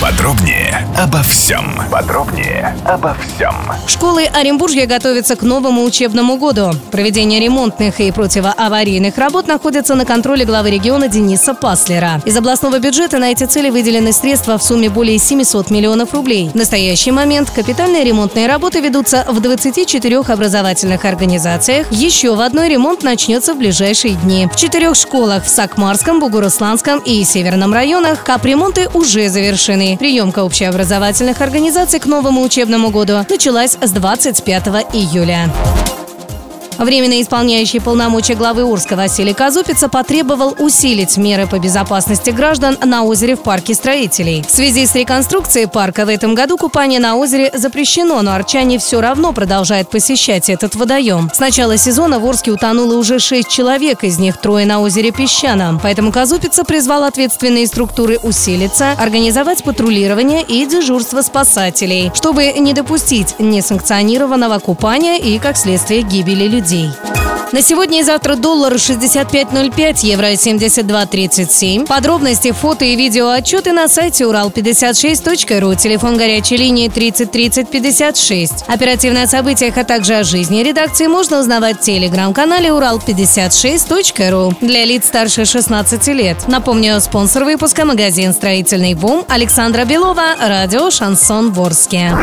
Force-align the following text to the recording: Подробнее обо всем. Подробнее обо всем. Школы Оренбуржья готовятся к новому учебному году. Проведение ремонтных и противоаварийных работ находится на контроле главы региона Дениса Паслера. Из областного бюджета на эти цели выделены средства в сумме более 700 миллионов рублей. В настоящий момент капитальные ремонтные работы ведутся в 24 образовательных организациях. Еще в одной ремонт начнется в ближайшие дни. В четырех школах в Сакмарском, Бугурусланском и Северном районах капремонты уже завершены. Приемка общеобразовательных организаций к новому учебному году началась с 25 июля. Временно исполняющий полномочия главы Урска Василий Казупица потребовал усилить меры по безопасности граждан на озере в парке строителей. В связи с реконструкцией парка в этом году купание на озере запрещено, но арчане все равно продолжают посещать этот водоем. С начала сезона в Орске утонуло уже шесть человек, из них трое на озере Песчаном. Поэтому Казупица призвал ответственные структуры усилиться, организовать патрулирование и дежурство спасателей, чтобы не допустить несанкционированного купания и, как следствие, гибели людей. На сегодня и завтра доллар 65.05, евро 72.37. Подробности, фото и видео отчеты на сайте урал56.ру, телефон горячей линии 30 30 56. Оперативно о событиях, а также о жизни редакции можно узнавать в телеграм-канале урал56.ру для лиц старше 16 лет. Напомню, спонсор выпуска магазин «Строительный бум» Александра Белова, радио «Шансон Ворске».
Подробнее 0.00 0.86
обо 0.96 1.20
всем. 1.22 1.74
Подробнее 1.90 2.72
обо 2.84 3.16
всем. 3.16 3.52
Школы 3.88 4.26
Оренбуржья 4.26 4.86
готовятся 4.86 5.34
к 5.34 5.42
новому 5.42 5.82
учебному 5.82 6.36
году. 6.36 6.70
Проведение 6.92 7.40
ремонтных 7.40 7.98
и 7.98 8.12
противоаварийных 8.12 9.18
работ 9.18 9.48
находится 9.48 9.96
на 9.96 10.04
контроле 10.04 10.44
главы 10.44 10.70
региона 10.70 11.08
Дениса 11.08 11.52
Паслера. 11.52 12.22
Из 12.24 12.36
областного 12.36 12.78
бюджета 12.78 13.18
на 13.18 13.32
эти 13.32 13.42
цели 13.42 13.70
выделены 13.70 14.12
средства 14.12 14.56
в 14.56 14.62
сумме 14.62 14.88
более 14.88 15.18
700 15.18 15.68
миллионов 15.70 16.14
рублей. 16.14 16.50
В 16.50 16.54
настоящий 16.54 17.10
момент 17.10 17.50
капитальные 17.50 18.04
ремонтные 18.04 18.46
работы 18.46 18.78
ведутся 18.78 19.26
в 19.28 19.40
24 19.40 20.18
образовательных 20.20 21.04
организациях. 21.04 21.90
Еще 21.90 22.36
в 22.36 22.40
одной 22.40 22.68
ремонт 22.68 23.02
начнется 23.02 23.52
в 23.52 23.58
ближайшие 23.58 24.14
дни. 24.14 24.48
В 24.52 24.54
четырех 24.54 24.94
школах 24.94 25.44
в 25.44 25.48
Сакмарском, 25.48 26.20
Бугурусланском 26.20 27.00
и 27.00 27.24
Северном 27.24 27.72
районах 27.72 28.22
капремонты 28.22 28.88
уже 28.94 29.28
завершены. 29.28 29.87
Приемка 29.96 30.44
общеобразовательных 30.44 31.40
организаций 31.40 32.00
к 32.00 32.06
новому 32.06 32.42
учебному 32.42 32.90
году 32.90 33.14
началась 33.28 33.78
с 33.80 33.90
25 33.90 34.66
июля. 34.92 35.48
Временно 36.78 37.20
исполняющий 37.20 37.80
полномочия 37.80 38.34
главы 38.34 38.62
Урска 38.62 38.94
Василий 38.94 39.34
Казупица 39.34 39.88
потребовал 39.88 40.54
усилить 40.60 41.16
меры 41.16 41.48
по 41.48 41.58
безопасности 41.58 42.30
граждан 42.30 42.78
на 42.84 43.02
озере 43.02 43.34
в 43.34 43.40
парке 43.40 43.74
строителей. 43.74 44.44
В 44.46 44.50
связи 44.50 44.86
с 44.86 44.94
реконструкцией 44.94 45.66
парка 45.66 46.06
в 46.06 46.08
этом 46.08 46.36
году 46.36 46.56
купание 46.56 47.00
на 47.00 47.16
озере 47.16 47.50
запрещено, 47.52 48.22
но 48.22 48.32
арчане 48.32 48.78
все 48.78 49.00
равно 49.00 49.32
продолжают 49.32 49.90
посещать 49.90 50.48
этот 50.48 50.76
водоем. 50.76 51.30
С 51.34 51.40
начала 51.40 51.76
сезона 51.76 52.20
в 52.20 52.26
Орске 52.26 52.52
утонуло 52.52 52.94
уже 52.94 53.18
шесть 53.18 53.48
человек, 53.48 54.04
из 54.04 54.20
них 54.20 54.40
трое 54.40 54.64
на 54.64 54.80
озере 54.80 55.10
Песчаном. 55.10 55.80
Поэтому 55.82 56.12
Казупица 56.12 56.62
призвал 56.62 57.02
ответственные 57.02 57.66
структуры 57.66 58.18
усилиться, 58.22 58.92
организовать 58.92 59.64
патрулирование 59.64 60.42
и 60.42 60.64
дежурство 60.64 61.22
спасателей, 61.22 62.12
чтобы 62.14 62.52
не 62.52 62.72
допустить 62.72 63.34
несанкционированного 63.40 64.60
купания 64.60 65.16
и, 65.16 65.40
как 65.40 65.56
следствие, 65.56 66.02
гибели 66.02 66.44
людей. 66.68 66.90
На 67.50 67.62
сегодня 67.62 68.00
и 68.00 68.02
завтра 68.02 68.36
доллар 68.36 68.74
65.05, 68.74 70.04
евро 70.04 70.26
72.37. 70.32 71.86
Подробности, 71.86 72.52
фото 72.52 72.84
и 72.84 72.94
видео 72.94 73.30
отчеты 73.30 73.72
на 73.72 73.88
сайте 73.88 74.24
урал56.ру, 74.24 75.74
телефон 75.74 76.18
горячей 76.18 76.58
линии 76.58 76.88
30 76.88 77.30
30 77.30 77.70
56. 77.70 78.64
Оперативно 78.66 79.22
о 79.22 79.26
событиях, 79.26 79.78
а 79.78 79.84
также 79.84 80.16
о 80.16 80.24
жизни 80.24 80.62
редакции 80.62 81.06
можно 81.06 81.40
узнавать 81.40 81.78
в 81.78 81.80
телеграм-канале 81.80 82.68
урал56.ру 82.68 84.54
для 84.60 84.84
лиц 84.84 85.06
старше 85.06 85.46
16 85.46 86.06
лет. 86.08 86.36
Напомню, 86.48 87.00
спонсор 87.00 87.44
выпуска 87.44 87.86
магазин 87.86 88.34
«Строительный 88.34 88.92
бум» 88.92 89.24
Александра 89.26 89.86
Белова, 89.86 90.36
радио 90.38 90.90
«Шансон 90.90 91.52
Ворске». 91.52 92.14